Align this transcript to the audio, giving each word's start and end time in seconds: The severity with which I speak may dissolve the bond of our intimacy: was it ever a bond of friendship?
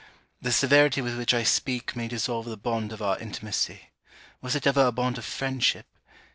The 0.41 0.51
severity 0.51 0.99
with 0.99 1.15
which 1.15 1.31
I 1.31 1.43
speak 1.43 1.95
may 1.95 2.07
dissolve 2.07 2.45
the 2.47 2.57
bond 2.57 2.91
of 2.91 3.03
our 3.03 3.19
intimacy: 3.19 3.89
was 4.41 4.55
it 4.55 4.65
ever 4.65 4.87
a 4.87 4.91
bond 4.91 5.19
of 5.19 5.25
friendship? 5.25 5.85